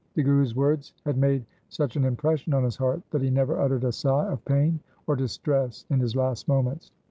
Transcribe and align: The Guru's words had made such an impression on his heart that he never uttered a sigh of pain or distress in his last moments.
The 0.15 0.23
Guru's 0.23 0.55
words 0.55 0.93
had 1.05 1.15
made 1.15 1.45
such 1.69 1.95
an 1.95 2.05
impression 2.05 2.55
on 2.55 2.63
his 2.63 2.75
heart 2.75 3.03
that 3.11 3.21
he 3.21 3.29
never 3.29 3.59
uttered 3.59 3.83
a 3.83 3.91
sigh 3.91 4.29
of 4.31 4.43
pain 4.45 4.79
or 5.05 5.15
distress 5.15 5.85
in 5.91 5.99
his 5.99 6.15
last 6.15 6.47
moments. 6.47 6.89